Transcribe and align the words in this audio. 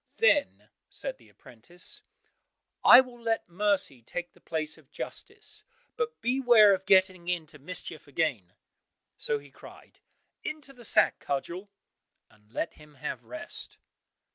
Then 0.17 0.69
said 0.89 1.19
the 1.19 1.29
apprentice, 1.29 2.01
"I 2.83 3.01
will 3.01 3.21
let 3.21 3.47
mercy 3.47 4.01
take 4.01 4.31
the 4.33 4.41
place 4.41 4.75
of 4.79 4.89
justice, 4.89 5.63
but 5.95 6.19
beware 6.21 6.73
of 6.73 6.87
getting 6.87 7.27
into 7.27 7.59
mischief 7.59 8.07
again!" 8.07 8.53
So 9.19 9.37
he 9.37 9.51
cried, 9.51 9.99
"Into 10.43 10.73
the 10.73 10.83
sack, 10.83 11.19
Cudgel!" 11.19 11.69
and 12.31 12.51
let 12.51 12.73
him 12.73 12.95
have 12.95 13.23
rest. 13.25 13.77